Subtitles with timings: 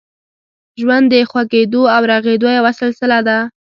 [0.81, 3.37] ژوند د خوږېدو او رغېدو یوه سلسله ده.